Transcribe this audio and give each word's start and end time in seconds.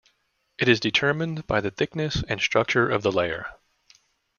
It 0.57 0.67
is 0.67 0.79
determined 0.79 1.45
by 1.45 1.61
the 1.61 1.69
thickness 1.69 2.23
and 2.27 2.41
structure 2.41 2.89
of 2.89 3.03
the 3.03 3.11
layer. 3.11 3.51